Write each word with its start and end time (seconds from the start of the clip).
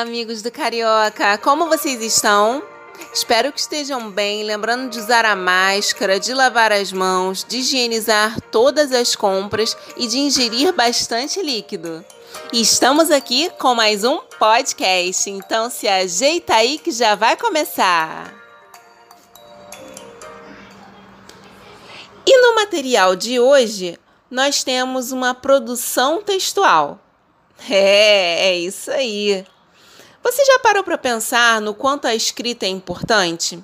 Olá, 0.00 0.08
amigos 0.08 0.40
do 0.40 0.50
Carioca! 0.50 1.36
Como 1.36 1.66
vocês 1.66 2.02
estão? 2.02 2.62
Espero 3.12 3.52
que 3.52 3.60
estejam 3.60 4.10
bem, 4.10 4.42
lembrando 4.44 4.88
de 4.88 4.98
usar 4.98 5.26
a 5.26 5.36
máscara, 5.36 6.18
de 6.18 6.32
lavar 6.32 6.72
as 6.72 6.90
mãos, 6.90 7.44
de 7.46 7.58
higienizar 7.58 8.40
todas 8.50 8.92
as 8.92 9.14
compras 9.14 9.76
e 9.98 10.06
de 10.06 10.18
ingerir 10.18 10.72
bastante 10.72 11.42
líquido. 11.42 12.02
E 12.50 12.62
estamos 12.62 13.10
aqui 13.10 13.50
com 13.58 13.74
mais 13.74 14.02
um 14.02 14.20
podcast, 14.38 15.28
então 15.28 15.68
se 15.68 15.86
ajeita 15.86 16.54
aí 16.54 16.78
que 16.78 16.92
já 16.92 17.14
vai 17.14 17.36
começar! 17.36 18.32
E 22.24 22.40
no 22.40 22.54
material 22.54 23.14
de 23.14 23.38
hoje, 23.38 23.98
nós 24.30 24.64
temos 24.64 25.12
uma 25.12 25.34
produção 25.34 26.22
textual. 26.22 26.98
É, 27.68 28.48
é 28.48 28.56
isso 28.56 28.90
aí. 28.90 29.44
Você 30.22 30.44
já 30.44 30.58
parou 30.58 30.84
para 30.84 30.98
pensar 30.98 31.60
no 31.60 31.74
quanto 31.74 32.06
a 32.06 32.14
escrita 32.14 32.66
é 32.66 32.68
importante? 32.68 33.62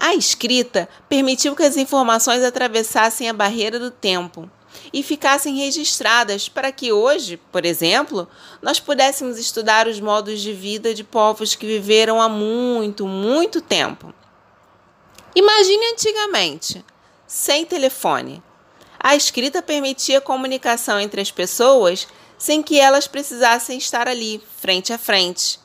A 0.00 0.14
escrita 0.14 0.88
permitiu 1.08 1.54
que 1.54 1.62
as 1.62 1.76
informações 1.76 2.42
atravessassem 2.42 3.28
a 3.28 3.32
barreira 3.32 3.78
do 3.78 3.90
tempo 3.90 4.50
e 4.92 5.02
ficassem 5.02 5.56
registradas 5.56 6.48
para 6.48 6.72
que 6.72 6.92
hoje, 6.92 7.36
por 7.52 7.64
exemplo, 7.64 8.28
nós 8.60 8.80
pudéssemos 8.80 9.38
estudar 9.38 9.86
os 9.86 10.00
modos 10.00 10.40
de 10.40 10.52
vida 10.52 10.92
de 10.94 11.04
povos 11.04 11.54
que 11.54 11.66
viveram 11.66 12.20
há 12.20 12.28
muito, 12.28 13.06
muito 13.06 13.60
tempo. 13.60 14.12
Imagine 15.34 15.86
antigamente, 15.92 16.84
sem 17.26 17.64
telefone. 17.64 18.42
A 18.98 19.14
escrita 19.14 19.60
permitia 19.60 20.20
comunicação 20.20 20.98
entre 20.98 21.20
as 21.20 21.30
pessoas 21.30 22.08
sem 22.38 22.62
que 22.62 22.80
elas 22.80 23.06
precisassem 23.06 23.78
estar 23.78 24.08
ali, 24.08 24.42
frente 24.58 24.92
a 24.92 24.98
frente. 24.98 25.63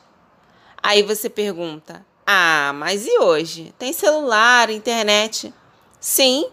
Aí 0.82 1.02
você 1.02 1.28
pergunta: 1.28 2.04
Ah, 2.26 2.72
mas 2.74 3.06
e 3.06 3.18
hoje? 3.18 3.74
Tem 3.78 3.92
celular, 3.92 4.70
internet? 4.70 5.52
Sim, 6.00 6.46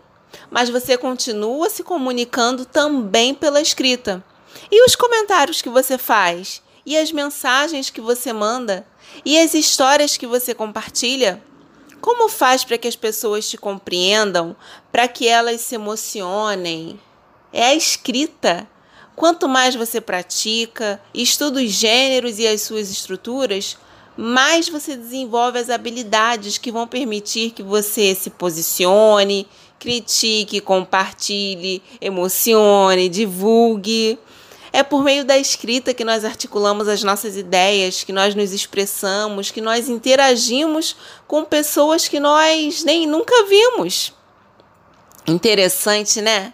mas 0.49 0.69
você 0.69 0.97
continua 0.97 1.69
se 1.69 1.83
comunicando 1.83 2.65
também 2.65 3.33
pela 3.33 3.61
escrita. 3.61 4.23
E 4.71 4.85
os 4.85 4.95
comentários 4.95 5.61
que 5.61 5.69
você 5.69 5.97
faz? 5.97 6.61
E 6.85 6.97
as 6.97 7.11
mensagens 7.11 7.89
que 7.89 8.01
você 8.01 8.31
manda? 8.31 8.85
E 9.25 9.37
as 9.39 9.53
histórias 9.53 10.17
que 10.17 10.27
você 10.27 10.53
compartilha? 10.53 11.43
Como 11.99 12.29
faz 12.29 12.63
para 12.63 12.77
que 12.77 12.87
as 12.87 12.95
pessoas 12.95 13.49
te 13.49 13.57
compreendam, 13.57 14.55
para 14.91 15.07
que 15.07 15.27
elas 15.27 15.61
se 15.61 15.75
emocionem? 15.75 16.99
É 17.51 17.67
a 17.67 17.75
escrita. 17.75 18.67
Quanto 19.15 19.49
mais 19.49 19.75
você 19.75 19.99
pratica, 19.99 21.01
estuda 21.13 21.59
os 21.59 21.71
gêneros 21.71 22.37
e 22.39 22.47
as 22.47 22.61
suas 22.61 22.91
estruturas, 22.91 23.77
mais 24.17 24.67
você 24.67 24.97
desenvolve 24.97 25.59
as 25.59 25.69
habilidades 25.69 26.57
que 26.57 26.71
vão 26.71 26.87
permitir 26.87 27.51
que 27.51 27.61
você 27.61 28.15
se 28.15 28.31
posicione, 28.31 29.47
critique, 29.79 30.59
compartilhe, 30.59 31.83
emocione, 32.01 33.07
divulgue. 33.07 34.17
É 34.73 34.81
por 34.81 35.03
meio 35.03 35.23
da 35.23 35.37
escrita 35.37 35.93
que 35.93 36.03
nós 36.03 36.25
articulamos 36.25 36.87
as 36.87 37.03
nossas 37.03 37.37
ideias, 37.37 38.03
que 38.03 38.11
nós 38.11 38.33
nos 38.33 38.51
expressamos, 38.51 39.51
que 39.51 39.61
nós 39.61 39.87
interagimos 39.87 40.95
com 41.27 41.45
pessoas 41.45 42.07
que 42.07 42.19
nós 42.19 42.83
nem 42.83 43.05
nunca 43.05 43.45
vimos. 43.45 44.13
Interessante, 45.27 46.21
né? 46.21 46.53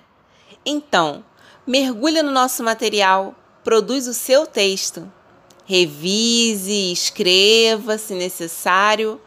Então, 0.65 1.23
mergulha 1.65 2.21
no 2.21 2.31
nosso 2.31 2.63
material, 2.63 3.35
produz 3.63 4.07
o 4.07 4.13
seu 4.13 4.45
texto. 4.45 5.11
Revise, 5.65 6.91
escreva 6.91 7.97
se 7.97 8.13
necessário, 8.13 9.21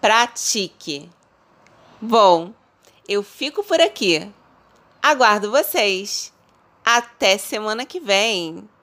pratique. 0.00 1.10
Bom, 2.00 2.52
eu 3.08 3.22
fico 3.22 3.64
por 3.64 3.80
aqui. 3.80 4.30
Aguardo 5.02 5.50
vocês. 5.50 6.32
Até 6.84 7.38
semana 7.38 7.84
que 7.84 7.98
vem! 7.98 8.68